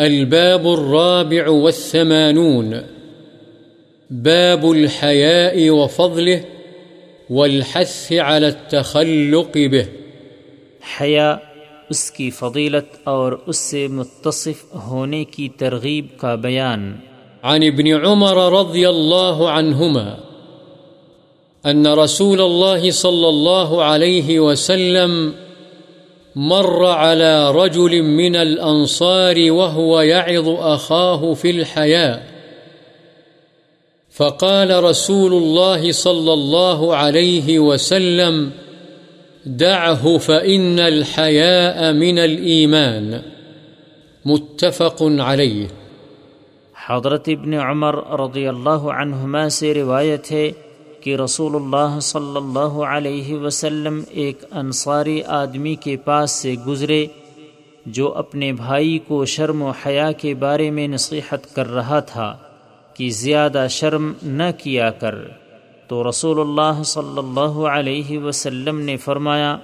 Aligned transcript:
الباب 0.00 0.66
الرابع 0.66 1.48
والثمانون. 1.48 2.74
باب 4.10 4.70
الحياء 4.70 5.68
وفضله 5.68 6.38
والحث 7.30 8.12
على 8.12 8.46
التخلق 8.46 9.56
به. 9.56 9.82
حیا 11.00 11.36
اس 11.90 12.10
کی 12.10 12.30
فضیلت 12.30 12.96
اور 13.04 13.32
اس 13.46 13.56
سے 13.56 13.88
متصف 13.88 14.74
ہونے 14.74 15.24
کی 15.24 15.48
ترغیب 15.48 16.06
کا 16.16 16.34
بیان. 16.34 16.96
عن 17.42 17.62
ابن 17.62 17.86
عمر 18.04 18.52
رضي 18.52 18.86
الله 18.86 19.46
عنهما 19.46 20.14
أن 21.70 21.86
رسول 21.86 22.40
الله 22.40 22.90
صلى 22.90 23.28
الله 23.28 23.84
عليه 23.84 24.40
وسلم 24.40 25.30
مر 26.36 26.86
على 26.86 27.50
رجل 27.50 28.02
من 28.02 28.36
الأنصار 28.36 29.52
وهو 29.52 30.00
يعظ 30.00 30.48
أخاه 30.48 31.34
في 31.34 31.50
الحياة 31.50 32.20
فقال 34.16 34.84
رسول 34.84 35.32
الله 35.32 35.92
صلى 35.92 36.32
الله 36.32 36.96
عليه 36.96 37.58
وسلم، 37.58 38.50
دعه 39.46 40.18
فإن 40.18 40.78
الحياء 40.78 41.92
من 41.92 42.18
الإيمان. 42.18 43.20
متفق 44.24 45.02
عليه. 45.02 45.66
حضرت 46.88 47.28
ابن 47.28 47.54
عمر 47.54 48.20
رضی 48.20 48.46
اللہ 48.48 48.70
عنہما 48.70 49.48
سے 49.48 49.74
روایت 49.74 50.32
ہے 50.32 50.50
کہ 51.00 51.16
رسول 51.16 51.56
اللہ 51.56 52.00
صلی 52.00 52.36
اللہ 52.36 52.82
علیہ 52.82 53.38
وسلم 53.38 54.02
ایک 54.10 54.44
انصاری 54.50 55.22
آدمی 55.22 55.74
کے 55.74 55.96
پاس 55.96 56.30
سے 56.30 56.54
گزرے 56.66 57.06
جو 57.86 58.14
اپنے 58.14 58.52
بھائی 58.52 58.98
کو 58.98 59.24
شرم 59.24 59.62
و 59.62 59.70
حیا 59.70 60.12
کے 60.12 60.34
بارے 60.34 60.70
میں 60.70 60.88
نصیحت 60.88 61.54
کر 61.54 61.72
رہا 61.72 62.00
تھا 62.00 62.36
کہ 62.94 63.10
زیادہ 63.10 63.66
شرم 63.70 64.12
نہ 64.22 64.42
کیا 64.58 64.90
کر۔ 64.90 65.14
تو 65.88 66.08
رسول 66.08 66.40
اللہ 66.40 66.82
صلی 66.82 67.18
اللہ 67.18 67.66
علیہ 67.68 68.18
وسلم 68.18 68.80
نے 68.80 68.96
فرمایا، 68.96 69.56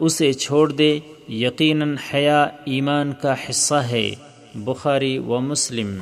اسے 0.00 0.32
چھوڑ 0.32 0.72
دے، 0.72 0.98
یقیناً 1.28 1.96
حیا 2.14 2.42
ایمان 2.64 3.12
کا 3.22 3.34
حصہ 3.34 3.74
ہے، 3.74 4.10
بخاری 4.54 5.18
و 5.18 5.40
مسلم۔ 5.40 5.98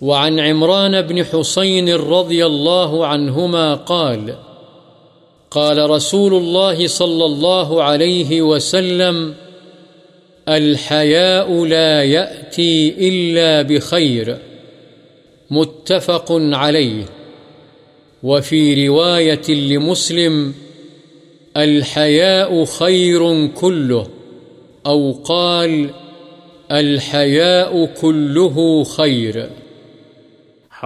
وعن 0.00 0.40
عمران 0.40 1.02
بن 1.02 1.24
حسين 1.24 1.94
رضي 1.94 2.46
الله 2.46 3.06
عنهما 3.06 3.74
قال 3.74 4.36
قال 5.50 5.90
رسول 5.90 6.34
الله 6.34 6.86
صلى 6.86 7.24
الله 7.24 7.82
عليه 7.82 8.42
وسلم، 8.42 9.34
الحياء 10.48 11.64
لا 11.64 12.02
يأتي 12.02 12.94
إلا 13.08 13.62
بخير، 13.62 14.38
متفق 15.50 16.26
عليه. 16.30 17.04
وفي 18.22 18.88
رواية 18.88 19.48
لمسلم، 19.48 20.54
الحياء 21.56 22.64
خير 22.64 23.46
كله، 23.46 24.06
أو 24.86 25.12
قال، 25.24 25.90
الحياء 26.72 27.84
كله 28.00 28.84
خير. 28.84 29.48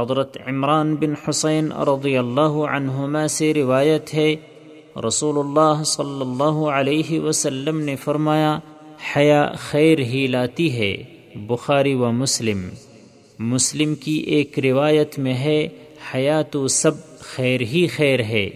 حضرت 0.03 0.37
عمران 0.47 0.95
بن 0.95 1.15
حسین 1.29 1.73
رضی 1.73 2.17
اللہ 2.17 2.65
عنہما 2.77 3.29
سے 3.29 3.55
روایت 3.55 4.15
ہے 4.15 4.37
رسول 5.06 5.39
اللہ 5.39 5.83
صلی 5.84 6.20
اللہ 6.20 6.69
علیہ 6.69 7.20
وسلم 7.20 7.81
نے 7.81 7.97
فرمایا، 7.97 8.59
حیا 9.17 9.53
خیر 9.59 9.98
ہی 9.98 10.27
لاتی 10.27 10.78
ہے، 10.78 10.97
بخاری 11.34 11.95
و 11.95 12.12
مسلم۔ 12.12 12.69
مسلم 13.39 13.95
کی 13.95 14.12
ایک 14.12 14.59
روایت 14.59 15.19
میں 15.19 15.34
ہے، 15.34 15.69
حیا 16.15 16.43
تو 16.43 16.69
سب 16.69 16.91
خیر 17.21 17.61
ہی 17.61 17.87
خیر 17.87 18.21
ہے۔ 18.21 18.51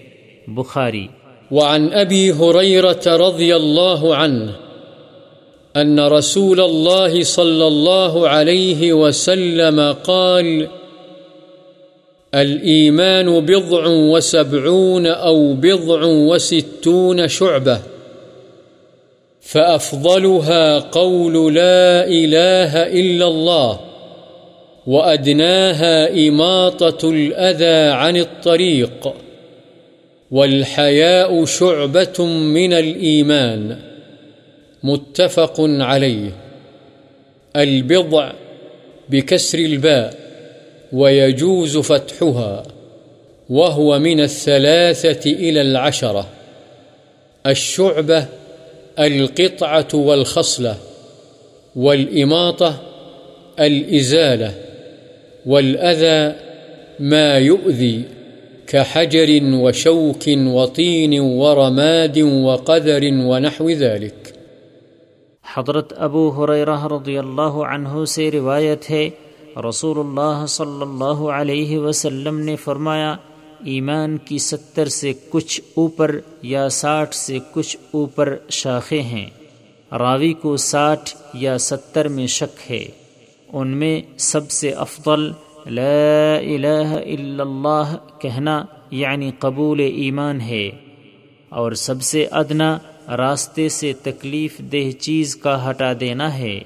بخاری۔ 0.46 1.06
وعن 1.50 1.88
ابی 1.92 2.30
حریرت 2.30 3.08
رضی 3.08 3.52
اللہ 3.52 4.14
عنہ، 4.16 4.50
ان 5.74 5.98
رسول 5.98 6.60
اللہ 6.60 7.22
صلی 7.22 7.66
اللہ 7.66 8.26
علیہ 8.26 8.92
وسلم 8.92 9.80
قال 10.02 10.64
الإيمان 12.34 13.40
بضع 13.40 13.86
وسبعون 13.86 15.06
أو 15.06 15.54
بضع 15.54 16.04
وستون 16.04 17.28
شعبة، 17.28 17.80
فأفضلها 19.40 20.78
قول 20.78 21.54
لا 21.54 22.06
إله 22.06 22.82
إلا 22.82 23.26
الله، 23.26 23.80
وأدناها 24.86 26.28
إماطة 26.28 27.10
الأذى 27.10 27.90
عن 27.92 28.16
الطريق، 28.16 29.14
والحياء 30.30 31.44
شعبة 31.44 32.24
من 32.26 32.72
الإيمان، 32.72 33.78
متفق 34.82 35.54
عليه. 35.58 36.30
البضع 37.56 38.32
بكسر 39.08 39.58
الباء. 39.58 40.23
ويجوز 40.94 41.76
فتحها 41.76 42.62
وهو 43.50 43.98
من 43.98 44.20
الثلاثة 44.20 45.32
إلى 45.32 45.60
العشرة. 45.60 46.26
الشعبة، 47.46 48.24
القطعة 48.98 49.94
والخصلة، 49.94 50.72
والإماطة، 51.76 52.70
الإزالة، 53.58 54.50
والأذى 55.46 56.32
ما 57.00 57.38
يؤذي 57.38 58.02
كحجر 58.66 59.38
وشوك 59.42 60.28
وطين 60.28 61.20
ورماد 61.20 62.18
وقدر 62.18 63.08
ونحو 63.24 63.70
ذلك. 63.70 64.28
حضرت 65.54 65.92
ابو 65.96 66.28
حریرہ 66.28 66.86
رضی 66.86 67.18
اللہ 67.18 67.42
عنہ 67.42 68.04
سے 68.04 68.30
روایت 68.30 68.90
ہے 68.90 69.10
رسول 69.56 69.98
اللہ 69.98 70.46
صلی 70.46 70.82
اللہ 70.82 71.04
علیہ 71.04 71.78
وسلم 71.78 72.38
نے 72.38 72.56
فرمایا، 72.56 73.16
ایمان 73.64 74.16
کی 74.16 74.38
ستر 74.38 74.88
سے 74.88 75.12
کچھ 75.28 75.60
اوپر 75.74 76.18
یا 76.42 76.68
ساٹھ 76.68 77.14
سے 77.14 77.38
کچھ 77.52 77.76
اوپر 77.90 78.36
شاخیں 78.50 79.02
ہیں۔ 79.02 79.26
راوی 79.92 80.32
کو 80.32 80.56
ساٹھ 80.56 81.16
یا 81.34 81.58
ستر 81.58 82.08
میں 82.08 82.26
شک 82.26 82.72
ہے۔ 82.72 82.88
ان 83.48 83.68
میں 83.68 84.00
سب 84.16 84.50
سے 84.50 84.70
افضل 84.70 85.32
لا 85.66 86.34
الہ 86.34 86.88
الا 86.88 87.42
اللہ 87.42 87.96
کہنا 88.20 88.64
یعنی 88.90 89.30
قبول 89.38 89.80
ایمان 89.80 90.40
ہے۔ 90.40 90.70
اور 91.48 91.72
سب 91.72 92.02
سے 92.02 92.26
ادنا، 92.30 92.78
راستے 93.16 93.68
سے 93.68 93.92
تکلیف 94.02 94.58
دہ 94.58 94.90
چیز 94.90 95.36
کا 95.36 95.70
ہٹا 95.70 95.92
دینا 96.00 96.38
ہے۔ 96.38 96.60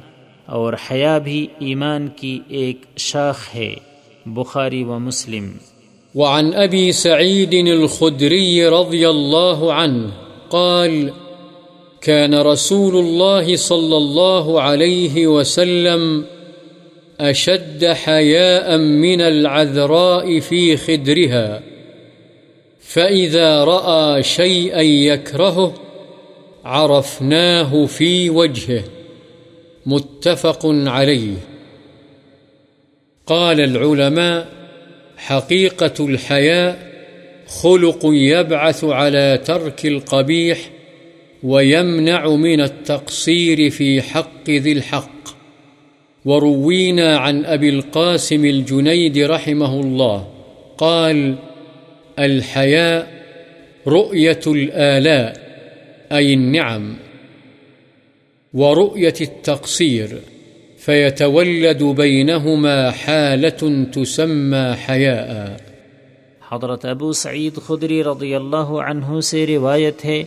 اور 0.48 0.72
حیا 0.91 1.19
بھی 1.19 1.47
ایمان 1.59 2.09
کی 2.16 2.41
ایک 2.48 2.82
شاخ 2.97 3.38
ہے، 3.54 3.75
بخاری 4.26 4.84
و 4.84 4.98
مسلم۔ 4.98 5.50
وعن 6.14 6.50
ابی 6.54 6.92
سعید 6.92 7.54
الخدری 7.69 8.64
رضی 8.64 9.04
اللہ 9.04 9.64
عنہ 9.72 10.08
قال 10.50 11.08
كان 12.00 12.34
رسول 12.34 12.97
الله 12.97 13.56
صلى 13.56 13.97
الله 13.97 14.60
عليه 14.60 15.26
وسلم 15.26 16.22
أشد 17.20 17.84
حياء 17.84 18.76
من 18.76 19.20
العذراء 19.20 20.38
في 20.38 20.76
خدرها 20.76 21.60
فإذا 22.81 23.64
رأى 23.64 24.22
شيئا 24.22 24.81
يكرهه 24.81 25.75
عرفناه 26.64 27.87
في 27.87 28.31
وجهه 28.31 28.97
متفق 29.88 30.60
عليه. 30.66 31.34
قال 33.26 33.61
العلماء، 33.61 34.49
حقيقة 35.17 36.06
الحياء 36.06 36.88
خلق 37.46 38.00
يبعث 38.05 38.85
على 38.85 39.40
ترك 39.44 39.87
القبيح 39.87 40.58
ويمنع 41.43 42.29
من 42.29 42.61
التقصير 42.61 43.70
في 43.70 44.02
حق 44.02 44.50
ذي 44.50 44.73
الحق. 44.73 45.29
وروينا 46.25 47.19
عن 47.19 47.44
أبي 47.44 47.69
القاسم 47.69 48.44
الجنيد 48.44 49.19
رحمه 49.19 49.81
الله، 49.81 50.29
قال 50.79 51.35
الحياء 52.19 53.23
رؤية 53.87 54.40
الآلاء، 54.46 55.37
أي 56.12 56.35
النعم. 56.35 57.07
ورؤية 58.55 59.19
التقصير، 59.21 60.06
فيتولد 60.79 61.83
بينهما 61.83 62.91
حالة 62.91 63.83
تسمى 63.93 64.73
حياء. 64.89 65.56
حضرت 66.50 66.85
ابو 66.85 67.12
سعید 67.12 67.59
خدری 67.67 68.05
رضی 68.05 68.35
اللہ 68.35 68.56
عنہ 68.56 69.21
سے 69.21 69.47
روایت 69.47 70.05
ہے 70.05 70.25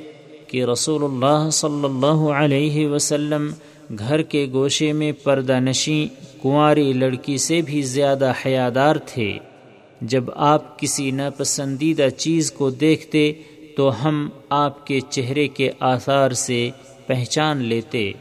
کہ 0.48 0.64
رسول 0.64 1.04
اللہ 1.04 1.50
صلی 1.50 1.84
اللہ 1.84 2.32
علیہ 2.32 2.88
وسلم 2.88 3.52
گھر 4.00 4.22
کے 4.22 4.48
گوشے 4.54 4.94
میں 4.94 5.12
پردہ 5.24 5.60
نشیں، 5.60 6.06
کنواری 6.44 6.94
لڑکی 6.94 7.38
سے 7.38 7.62
بھی 7.62 7.82
زیادہ 7.82 8.34
حیادار 8.46 8.96
تھے۔ 8.96 9.34
جب 10.02 10.24
آپ 10.36 10.80
کسی 10.80 11.12
ناپسندیدہ 11.12 12.08
چیز 12.18 12.52
کو 12.52 12.70
دیکھتے 12.70 13.34
تو 13.78 14.08
ہم 14.08 14.30
آپ 14.50 14.88
کے 14.88 15.00
چہرے 15.10 15.48
کے 15.48 15.72
آثار 15.80 16.32
سے 16.32 16.70
پہچان 17.08 17.58
لیتے۔ 17.58 18.12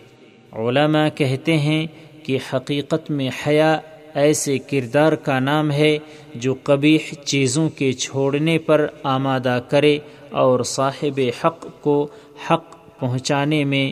علماء 0.53 1.09
کہتے 1.15 1.59
ہیں 1.59 1.87
کہ 2.23 2.39
حقیقت 2.53 3.11
میں 3.11 3.31
حیا 3.47 3.79
ایسے 4.15 4.59
کردار 4.59 5.13
کا 5.13 5.39
نام 5.39 5.71
ہے 5.71 5.99
جو 6.35 6.55
قبیح 6.63 7.15
چیزوں 7.25 7.69
کے 7.69 7.93
چھوڑنے 7.93 8.59
پر 8.59 8.87
آمادہ 9.03 9.61
کرے 9.69 9.99
اور 10.31 10.63
صاحب 10.63 11.21
حق 11.45 11.67
کو 11.81 12.09
حق 12.51 12.77
پہنچانے 13.01 13.65
میں 13.65 13.91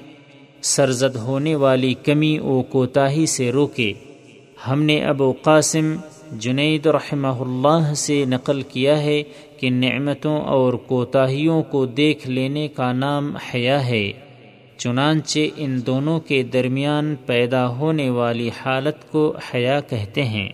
سرزد 0.62 1.16
ہونے 1.16 1.54
والی 1.54 1.94
کمی 1.94 2.38
و 2.38 2.62
کوتاہی 2.62 3.26
سے 3.26 3.52
روکے۔ 3.52 3.92
ہم 4.70 4.82
نے 4.82 5.04
ابو 5.04 5.32
قاسم 5.42 5.96
جنید 6.32 6.86
رحمہ 6.86 7.26
اللہ 7.26 7.94
سے 7.94 8.24
نقل 8.24 8.62
کیا 8.62 9.02
ہے 9.02 9.22
کہ 9.60 9.70
نعمتوں 9.70 10.40
اور 10.40 10.72
کوتاہیوں 10.72 11.62
کو 11.62 11.86
دیکھ 11.86 12.28
لینے 12.28 12.68
کا 12.68 12.92
نام 12.92 13.36
حیا 13.36 13.86
ہے۔ 13.86 14.12
چنانچہ 14.78 15.38
ان 15.56 15.86
دونوں 15.86 16.20
کے 16.20 16.42
درمیان 16.42 17.14
پیدا 17.26 17.68
ہونے 17.68 18.10
والی 18.10 18.50
حالت 18.64 19.10
کو 19.10 19.36
حیا 19.54 19.80
کہتے 19.80 20.24
ہیں۔ 20.24 20.48